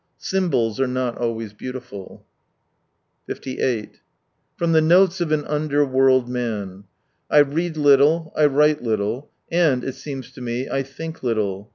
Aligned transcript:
Symbols 0.17 0.79
are 0.79 0.87
not 0.87 1.19
always 1.19 1.53
beautiful. 1.53 2.25
58 3.27 3.99
From 4.55 4.71
the 4.71 4.81
notes 4.81 5.21
of 5.21 5.31
an 5.31 5.45
underworld 5.45 6.27
man 6.27 6.85
—"I 7.29 7.37
read 7.41 7.77
little, 7.77 8.33
I 8.35 8.47
write 8.47 8.81
little, 8.81 9.29
and, 9.51 9.83
it 9.83 9.93
seems 9.93 10.31
to 10.31 10.41
me, 10.41 10.67
I 10.67 10.81
think 10.81 11.21
little. 11.21 11.69